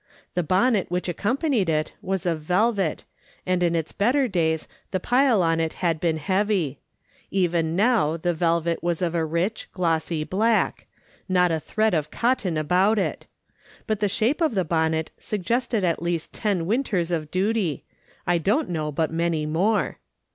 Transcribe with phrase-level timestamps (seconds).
[0.33, 3.03] The bonnet which accompanied it was of velvet,
[3.45, 6.79] and in its better days the pile on it had been heavy;
[7.29, 10.87] even now the velvet was of a rich, glos.sy black—
[11.39, 13.27] not a thread of cotton about it;
[13.85, 14.17] but 50 AJKS.
[14.17, 14.33] SOLOMON SMU'il LOOKING ON.
[14.33, 17.85] the sliape of the bonnet sugf^csted at least ten winters of duty,
[18.25, 19.99] I don't know but many more.